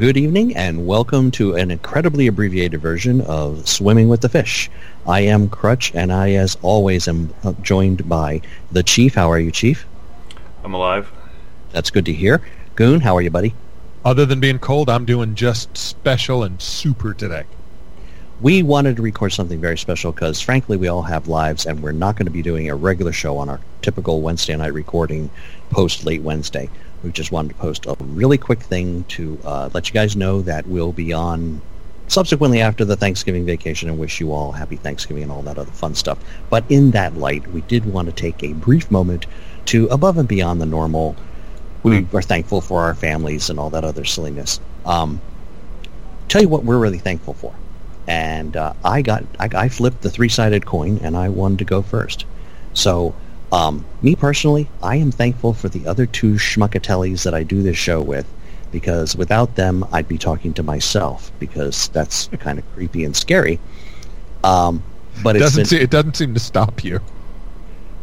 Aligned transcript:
Good 0.00 0.16
evening 0.16 0.56
and 0.56 0.86
welcome 0.86 1.30
to 1.32 1.56
an 1.56 1.70
incredibly 1.70 2.26
abbreviated 2.26 2.80
version 2.80 3.20
of 3.20 3.68
Swimming 3.68 4.08
with 4.08 4.22
the 4.22 4.30
Fish. 4.30 4.70
I 5.06 5.20
am 5.20 5.50
Crutch 5.50 5.94
and 5.94 6.10
I, 6.10 6.30
as 6.30 6.56
always, 6.62 7.06
am 7.06 7.34
uh, 7.44 7.52
joined 7.60 8.08
by 8.08 8.40
the 8.72 8.82
Chief. 8.82 9.14
How 9.14 9.30
are 9.30 9.38
you, 9.38 9.50
Chief? 9.50 9.84
I'm 10.64 10.72
alive. 10.72 11.12
That's 11.72 11.90
good 11.90 12.06
to 12.06 12.14
hear. 12.14 12.40
Goon, 12.76 13.02
how 13.02 13.14
are 13.14 13.20
you, 13.20 13.28
buddy? 13.28 13.54
Other 14.02 14.24
than 14.24 14.40
being 14.40 14.58
cold, 14.58 14.88
I'm 14.88 15.04
doing 15.04 15.34
just 15.34 15.76
special 15.76 16.44
and 16.44 16.62
super 16.62 17.12
today. 17.12 17.44
We 18.40 18.62
wanted 18.62 18.96
to 18.96 19.02
record 19.02 19.34
something 19.34 19.60
very 19.60 19.76
special 19.76 20.12
because, 20.12 20.40
frankly, 20.40 20.78
we 20.78 20.88
all 20.88 21.02
have 21.02 21.28
lives 21.28 21.66
and 21.66 21.82
we're 21.82 21.92
not 21.92 22.16
going 22.16 22.24
to 22.24 22.32
be 22.32 22.40
doing 22.40 22.70
a 22.70 22.74
regular 22.74 23.12
show 23.12 23.36
on 23.36 23.50
our 23.50 23.60
typical 23.82 24.22
Wednesday 24.22 24.56
night 24.56 24.72
recording 24.72 25.28
post 25.68 26.06
late 26.06 26.22
Wednesday. 26.22 26.70
We 27.02 27.12
just 27.12 27.32
wanted 27.32 27.50
to 27.50 27.54
post 27.54 27.86
a 27.86 27.96
really 28.00 28.38
quick 28.38 28.60
thing 28.60 29.04
to 29.08 29.38
uh, 29.44 29.70
let 29.72 29.88
you 29.88 29.94
guys 29.94 30.16
know 30.16 30.42
that 30.42 30.66
we'll 30.66 30.92
be 30.92 31.12
on 31.12 31.60
subsequently 32.08 32.60
after 32.60 32.84
the 32.84 32.96
Thanksgiving 32.96 33.46
vacation 33.46 33.88
and 33.88 33.98
wish 33.98 34.20
you 34.20 34.32
all 34.32 34.52
happy 34.52 34.76
Thanksgiving 34.76 35.22
and 35.22 35.32
all 35.32 35.42
that 35.42 35.58
other 35.58 35.70
fun 35.70 35.94
stuff. 35.94 36.18
But 36.50 36.64
in 36.68 36.90
that 36.90 37.16
light, 37.16 37.46
we 37.48 37.60
did 37.62 37.86
want 37.86 38.08
to 38.08 38.12
take 38.12 38.42
a 38.42 38.52
brief 38.52 38.90
moment 38.90 39.26
to 39.66 39.86
above 39.88 40.18
and 40.18 40.28
beyond 40.28 40.60
the 40.60 40.66
normal. 40.66 41.16
We 41.82 42.06
are 42.12 42.20
thankful 42.20 42.60
for 42.60 42.82
our 42.82 42.94
families 42.94 43.48
and 43.48 43.58
all 43.58 43.70
that 43.70 43.84
other 43.84 44.04
silliness. 44.04 44.60
Um, 44.84 45.20
tell 46.28 46.42
you 46.42 46.48
what 46.48 46.64
we're 46.64 46.78
really 46.78 46.98
thankful 46.98 47.34
for. 47.34 47.54
And 48.06 48.56
uh, 48.56 48.74
I 48.84 49.02
got 49.02 49.24
I, 49.38 49.48
I 49.54 49.68
flipped 49.68 50.02
the 50.02 50.10
three-sided 50.10 50.66
coin 50.66 50.98
and 51.02 51.16
I 51.16 51.28
wanted 51.28 51.60
to 51.60 51.64
go 51.64 51.80
first. 51.80 52.26
So 52.74 53.14
um, 53.52 53.84
me 54.02 54.14
personally, 54.14 54.68
I 54.82 54.96
am 54.96 55.10
thankful 55.10 55.52
for 55.54 55.68
the 55.68 55.86
other 55.86 56.06
two 56.06 56.34
schmuckatellis 56.34 57.24
that 57.24 57.34
I 57.34 57.42
do 57.42 57.62
this 57.62 57.76
show 57.76 58.00
with, 58.00 58.26
because 58.70 59.16
without 59.16 59.56
them, 59.56 59.84
I'd 59.92 60.08
be 60.08 60.18
talking 60.18 60.52
to 60.54 60.62
myself, 60.62 61.32
because 61.40 61.88
that's 61.88 62.28
kind 62.38 62.58
of 62.58 62.74
creepy 62.74 63.04
and 63.04 63.16
scary. 63.16 63.58
Um, 64.44 64.82
but 65.22 65.36
It 65.36 65.42
it's 65.42 65.46
doesn't, 65.46 65.60
been, 65.62 65.66
se- 65.66 65.80
it 65.82 65.90
doesn't 65.90 66.16
seem 66.16 66.34
to 66.34 66.40
stop 66.40 66.84
you. 66.84 67.00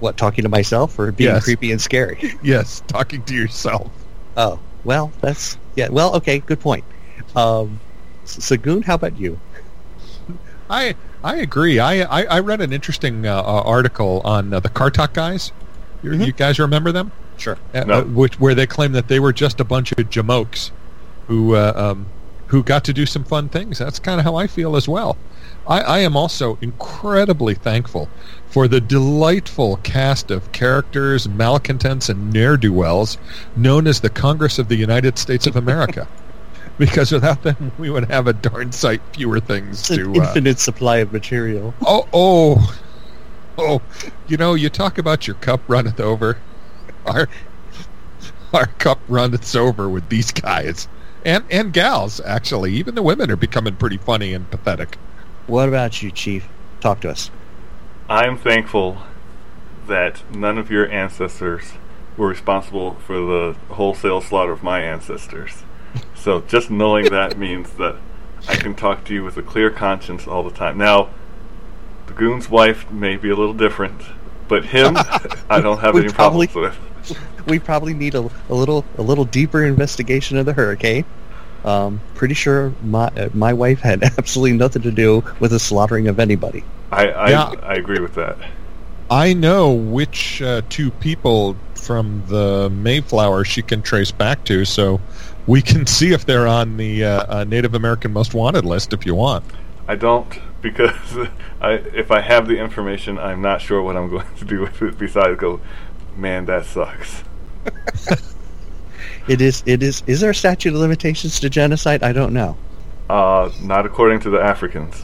what 0.00 0.16
talking 0.16 0.42
to 0.42 0.48
myself 0.48 0.98
or 0.98 1.12
being 1.12 1.30
Yes. 1.30 1.44
creepy 1.44 1.70
and 1.72 1.80
scary. 1.80 2.34
Yes, 2.42 2.82
talking 2.88 3.22
to 3.24 3.34
yourself. 3.34 3.90
Oh, 4.36 4.58
well, 4.84 5.12
that's 5.20 5.56
yeah. 5.76 5.88
Well, 5.88 6.14
okay, 6.16 6.38
good 6.40 6.60
point. 6.60 6.84
Um, 7.36 7.78
Sagoon, 8.26 8.82
how 8.84 8.94
about 8.94 9.18
you? 9.18 9.38
I 10.70 10.94
I 11.22 11.36
agree. 11.36 11.78
I 11.78 12.02
I, 12.02 12.24
I 12.24 12.40
read 12.40 12.60
an 12.60 12.72
interesting 12.72 13.26
uh, 13.26 13.36
uh, 13.36 13.62
article 13.64 14.20
on 14.24 14.52
uh, 14.52 14.60
the 14.60 14.68
Car 14.68 14.90
Talk 14.90 15.12
guys. 15.14 15.52
You, 16.02 16.10
Mhm. 16.10 16.26
you 16.26 16.32
guys 16.32 16.58
remember 16.58 16.92
them? 16.92 17.12
Sure. 17.36 17.58
Uh, 17.74 17.84
No. 17.84 17.94
uh, 18.00 18.02
which 18.04 18.38
where 18.40 18.54
they 18.54 18.66
claim 18.66 18.92
that 18.92 19.08
they 19.08 19.18
were 19.20 19.32
just 19.32 19.60
a 19.60 19.64
bunch 19.64 19.92
of 19.92 19.98
jamokes 20.10 20.70
who 21.28 21.54
uh, 21.54 21.72
um, 21.74 22.06
who 22.48 22.62
got 22.62 22.84
to 22.84 22.92
do 22.92 23.06
some 23.06 23.24
fun 23.24 23.48
things. 23.48 23.78
That's 23.78 23.98
kind 23.98 24.20
of 24.20 24.24
how 24.24 24.36
I 24.36 24.46
feel 24.46 24.76
as 24.76 24.86
well. 24.88 25.16
I, 25.66 25.80
I 25.80 25.98
am 26.00 26.14
also 26.14 26.58
incredibly 26.60 27.54
thankful 27.54 28.10
for 28.48 28.68
the 28.68 28.82
delightful 28.82 29.78
cast 29.82 30.30
of 30.30 30.52
characters, 30.52 31.26
malcontents, 31.26 32.10
and 32.10 32.30
ne'er-do-wells 32.30 33.16
known 33.56 33.86
as 33.86 34.00
the 34.00 34.10
Congress 34.10 34.58
of 34.58 34.68
the 34.68 34.76
United 34.76 35.18
States 35.18 35.46
of 35.46 35.56
America. 35.56 36.06
because 36.78 37.12
without 37.12 37.42
them, 37.42 37.72
we 37.78 37.90
would 37.90 38.10
have 38.10 38.26
a 38.26 38.32
darn 38.32 38.72
sight 38.72 39.00
fewer 39.12 39.40
things 39.40 39.80
It's 39.80 39.90
an 39.90 40.14
to. 40.14 40.20
Uh, 40.20 40.26
infinite 40.26 40.58
supply 40.58 40.98
of 40.98 41.12
material. 41.12 41.74
Oh, 41.86 42.08
oh, 42.12 42.78
oh! 43.58 43.82
You 44.26 44.36
know, 44.36 44.54
you 44.54 44.68
talk 44.70 44.98
about 44.98 45.26
your 45.26 45.36
cup 45.36 45.60
runneth 45.68 46.00
over. 46.00 46.38
Our 47.06 47.28
our 48.52 48.66
cup 48.66 49.00
runneth 49.08 49.54
over 49.56 49.88
with 49.88 50.08
these 50.08 50.32
guys 50.32 50.88
and 51.24 51.44
and 51.50 51.72
gals. 51.72 52.20
Actually, 52.20 52.72
even 52.74 52.94
the 52.94 53.02
women 53.02 53.30
are 53.30 53.36
becoming 53.36 53.76
pretty 53.76 53.96
funny 53.96 54.32
and 54.32 54.50
pathetic. 54.50 54.96
What 55.46 55.68
about 55.68 56.02
you, 56.02 56.10
Chief? 56.10 56.48
Talk 56.80 57.00
to 57.00 57.10
us. 57.10 57.30
I'm 58.08 58.36
thankful 58.36 58.98
that 59.86 60.22
none 60.34 60.58
of 60.58 60.70
your 60.70 60.90
ancestors 60.90 61.72
were 62.16 62.28
responsible 62.28 62.94
for 63.06 63.16
the 63.16 63.56
wholesale 63.74 64.20
slaughter 64.20 64.52
of 64.52 64.62
my 64.62 64.80
ancestors. 64.80 65.64
So 66.14 66.40
just 66.42 66.70
knowing 66.70 67.06
that 67.10 67.38
means 67.38 67.70
that 67.74 67.96
I 68.48 68.56
can 68.56 68.74
talk 68.74 69.04
to 69.06 69.14
you 69.14 69.24
with 69.24 69.36
a 69.36 69.42
clear 69.42 69.70
conscience 69.70 70.26
all 70.26 70.42
the 70.42 70.50
time. 70.50 70.78
Now, 70.78 71.10
the 72.06 72.12
goon's 72.14 72.48
wife 72.50 72.90
may 72.90 73.16
be 73.16 73.30
a 73.30 73.36
little 73.36 73.54
different, 73.54 74.00
but 74.48 74.64
him, 74.66 74.96
I 75.50 75.60
don't 75.60 75.78
have 75.78 75.94
We 75.94 76.00
any 76.04 76.12
probably- 76.12 76.46
problems 76.46 76.76
with. 77.08 77.18
we 77.46 77.58
probably 77.58 77.92
need 77.92 78.14
a, 78.14 78.30
a 78.48 78.54
little 78.54 78.82
a 78.96 79.02
little 79.02 79.26
deeper 79.26 79.62
investigation 79.64 80.38
of 80.38 80.46
the 80.46 80.54
hurricane. 80.54 81.04
Um, 81.64 82.00
pretty 82.14 82.34
sure 82.34 82.72
my 82.82 83.06
uh, 83.08 83.28
my 83.34 83.52
wife 83.52 83.80
had 83.80 84.02
absolutely 84.18 84.56
nothing 84.56 84.82
to 84.82 84.90
do 84.90 85.22
with 85.40 85.50
the 85.50 85.58
slaughtering 85.58 86.08
of 86.08 86.18
anybody. 86.18 86.64
I 86.90 87.08
I, 87.08 87.30
Yeah. 87.30 87.44
I 87.62 87.74
agree 87.74 88.00
with 88.00 88.14
that. 88.14 88.38
I 89.10 89.34
know 89.34 89.72
which 89.72 90.40
uh, 90.40 90.62
two 90.70 90.90
people 90.92 91.56
from 91.74 92.22
the 92.28 92.70
Mayflower 92.70 93.44
she 93.44 93.60
can 93.60 93.82
trace 93.82 94.10
back 94.10 94.44
to, 94.46 94.64
so 94.64 94.98
we 95.46 95.62
can 95.62 95.86
see 95.96 96.12
if 96.12 96.24
they're 96.24 96.46
on 96.46 96.76
the 96.76 97.04
uh, 97.04 97.38
uh, 97.40 97.44
Native 97.44 97.74
American 97.74 98.12
Most 98.12 98.34
Wanted 98.34 98.64
list 98.64 98.92
if 98.92 99.04
you 99.06 99.14
want. 99.14 99.44
I 99.86 99.96
don't 99.96 100.26
because 100.62 100.94
I, 101.60 101.72
if 101.72 102.10
I 102.10 102.20
have 102.20 102.48
the 102.48 102.58
information, 102.58 103.18
I'm 103.18 103.42
not 103.42 103.60
sure 103.60 103.82
what 103.82 103.96
I'm 103.96 104.08
going 104.10 104.26
to 104.36 104.44
do 104.44 104.60
with 104.60 104.80
it 104.82 104.98
besides 104.98 105.38
go, 105.38 105.60
man, 106.16 106.46
that 106.46 106.64
sucks. 106.66 107.22
It 109.26 109.40
is 109.40 109.62
it 109.64 109.82
is 109.82 110.02
is 110.06 110.20
there 110.20 110.30
a 110.30 110.34
statute 110.34 110.74
of 110.74 110.80
limitations 110.80 111.40
to 111.40 111.48
genocide? 111.48 112.02
I 112.02 112.12
don't 112.12 112.34
know. 112.34 112.56
Uh, 113.08 113.50
not 113.62 113.86
according 113.86 114.20
to 114.20 114.30
the 114.30 114.40
Africans 114.40 115.02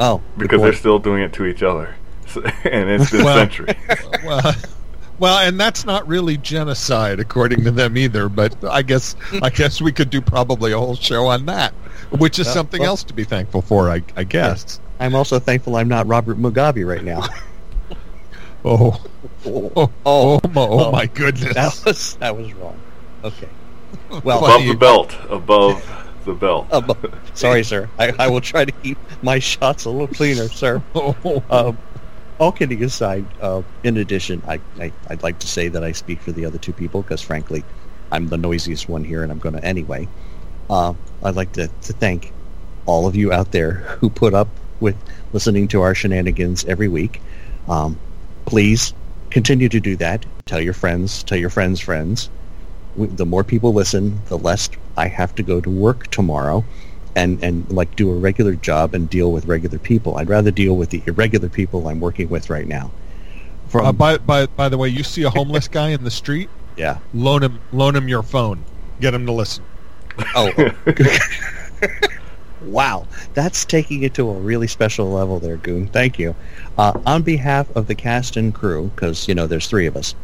Oh, 0.00 0.22
because 0.36 0.60
they're 0.62 0.72
still 0.72 0.98
doing 0.98 1.22
it 1.22 1.32
to 1.34 1.44
each 1.46 1.62
other, 1.62 1.94
so, 2.26 2.42
and 2.64 2.90
it's 2.90 3.10
been 3.10 3.24
Well- 3.24 3.36
centuries. 3.36 3.76
well, 4.24 4.54
well, 5.18 5.38
and 5.38 5.58
that's 5.58 5.84
not 5.84 6.06
really 6.08 6.36
genocide 6.36 7.20
according 7.20 7.64
to 7.64 7.70
them 7.70 7.96
either. 7.96 8.28
But 8.28 8.56
I 8.64 8.82
guess 8.82 9.16
I 9.42 9.50
guess 9.50 9.80
we 9.80 9.92
could 9.92 10.10
do 10.10 10.20
probably 10.20 10.72
a 10.72 10.78
whole 10.78 10.96
show 10.96 11.26
on 11.26 11.46
that, 11.46 11.72
which 12.10 12.38
is 12.38 12.46
Yeah, 12.46 12.52
something 12.54 12.80
well- 12.80 12.90
else 12.90 13.04
to 13.04 13.14
be 13.14 13.24
thankful 13.24 13.62
for. 13.62 13.90
I, 13.90 14.02
I 14.16 14.24
guess. 14.24 14.80
I'm 15.00 15.14
also 15.14 15.38
thankful 15.38 15.76
I'm 15.76 15.88
not 15.88 16.06
Robert 16.06 16.38
Mugabe 16.38 16.86
right 16.86 17.02
now. 17.04 17.24
Oh, 18.64 19.02
oh, 19.44 19.72
oh, 19.74 19.90
oh, 20.06 20.40
my, 20.44 20.60
oh, 20.60 20.84
oh. 20.86 20.92
my 20.92 21.06
goodness! 21.06 21.52
that 21.54 21.82
was 21.84 22.14
that 22.16 22.36
was 22.36 22.52
wrong. 22.54 22.78
Okay. 23.24 23.48
Well, 24.22 24.38
above 24.38 24.50
Funny. 24.50 24.68
the 24.68 24.74
belt, 24.76 25.16
above 25.30 26.06
the 26.24 26.32
belt. 26.34 26.68
uh, 26.70 26.94
sorry, 27.34 27.64
sir. 27.64 27.88
I, 27.98 28.12
I 28.18 28.28
will 28.28 28.40
try 28.40 28.64
to 28.64 28.70
keep 28.70 28.98
my 29.22 29.38
shots 29.40 29.84
a 29.86 29.90
little 29.90 30.06
cleaner, 30.06 30.48
sir. 30.48 30.80
Oh, 30.94 31.42
Um, 31.50 31.76
all 32.42 32.50
kidding 32.50 32.82
aside, 32.82 33.24
uh, 33.40 33.62
in 33.84 33.96
addition, 33.96 34.42
I, 34.48 34.60
I, 34.80 34.92
I'd 35.08 35.22
like 35.22 35.38
to 35.38 35.46
say 35.46 35.68
that 35.68 35.84
I 35.84 35.92
speak 35.92 36.20
for 36.20 36.32
the 36.32 36.44
other 36.44 36.58
two 36.58 36.72
people 36.72 37.02
because, 37.02 37.22
frankly, 37.22 37.62
I'm 38.10 38.26
the 38.28 38.36
noisiest 38.36 38.88
one 38.88 39.04
here, 39.04 39.22
and 39.22 39.30
I'm 39.30 39.38
going 39.38 39.54
to 39.54 39.64
anyway. 39.64 40.08
Uh, 40.68 40.94
I'd 41.22 41.36
like 41.36 41.52
to, 41.52 41.68
to 41.68 41.92
thank 41.92 42.32
all 42.84 43.06
of 43.06 43.14
you 43.14 43.32
out 43.32 43.52
there 43.52 43.74
who 44.00 44.10
put 44.10 44.34
up 44.34 44.48
with 44.80 44.96
listening 45.32 45.68
to 45.68 45.82
our 45.82 45.94
shenanigans 45.94 46.64
every 46.64 46.88
week. 46.88 47.20
Um, 47.68 47.96
please 48.44 48.92
continue 49.30 49.68
to 49.68 49.78
do 49.78 49.94
that. 49.96 50.26
Tell 50.44 50.60
your 50.60 50.74
friends. 50.74 51.22
Tell 51.22 51.38
your 51.38 51.48
friends' 51.48 51.78
friends. 51.78 52.28
The 52.96 53.24
more 53.24 53.44
people 53.44 53.72
listen, 53.72 54.20
the 54.26 54.36
less 54.36 54.68
I 54.96 55.06
have 55.06 55.32
to 55.36 55.44
go 55.44 55.60
to 55.60 55.70
work 55.70 56.08
tomorrow 56.08 56.64
and 57.14 57.42
and 57.42 57.70
like 57.70 57.94
do 57.96 58.10
a 58.10 58.14
regular 58.14 58.54
job 58.54 58.94
and 58.94 59.08
deal 59.08 59.32
with 59.32 59.46
regular 59.46 59.78
people. 59.78 60.16
I'd 60.16 60.28
rather 60.28 60.50
deal 60.50 60.76
with 60.76 60.90
the 60.90 61.02
irregular 61.06 61.48
people 61.48 61.86
I'm 61.88 62.00
working 62.00 62.28
with 62.28 62.50
right 62.50 62.66
now. 62.66 62.90
From 63.68 63.86
uh, 63.86 63.92
by 63.92 64.18
by 64.18 64.46
by 64.46 64.68
the 64.68 64.78
way, 64.78 64.88
you 64.88 65.02
see 65.02 65.22
a 65.22 65.30
homeless 65.30 65.68
guy 65.68 65.90
in 65.90 66.04
the 66.04 66.10
street, 66.10 66.48
yeah. 66.76 66.98
loan 67.14 67.42
him 67.42 67.60
loan 67.72 67.96
him 67.96 68.08
your 68.08 68.22
phone, 68.22 68.64
get 69.00 69.14
him 69.14 69.26
to 69.26 69.32
listen. 69.32 69.64
Oh. 70.34 70.70
wow, 72.62 73.06
that's 73.34 73.64
taking 73.64 74.02
it 74.02 74.14
to 74.14 74.28
a 74.28 74.34
really 74.34 74.68
special 74.68 75.10
level 75.10 75.38
there, 75.38 75.56
Goon. 75.56 75.88
Thank 75.88 76.18
you. 76.18 76.34
Uh, 76.78 76.98
on 77.06 77.22
behalf 77.22 77.74
of 77.76 77.86
the 77.86 77.94
cast 77.94 78.36
and 78.36 78.54
crew, 78.54 78.90
because 78.94 79.28
you 79.28 79.34
know 79.34 79.46
there's 79.46 79.66
three 79.66 79.86
of 79.86 79.96
us, 79.96 80.14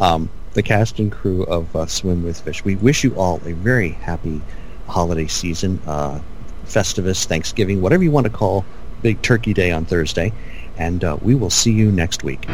um, 0.00 0.28
the 0.54 0.62
cast 0.62 0.98
and 0.98 1.10
crew 1.12 1.44
of 1.44 1.74
uh, 1.74 1.86
Swim 1.86 2.24
with 2.24 2.40
Fish, 2.40 2.64
we 2.64 2.74
wish 2.76 3.04
you 3.04 3.14
all 3.14 3.40
a 3.44 3.52
very 3.52 3.90
happy 3.90 4.40
holiday 4.88 5.26
season, 5.26 5.80
uh, 5.86 6.20
Festivus, 6.64 7.24
Thanksgiving, 7.24 7.80
whatever 7.80 8.02
you 8.02 8.10
want 8.10 8.24
to 8.24 8.32
call 8.32 8.64
Big 9.02 9.20
Turkey 9.22 9.54
Day 9.54 9.70
on 9.70 9.84
Thursday, 9.84 10.32
and 10.76 11.04
uh, 11.04 11.16
we 11.22 11.34
will 11.34 11.50
see 11.50 11.72
you 11.72 11.92
next 11.92 12.24
week. 12.24 12.46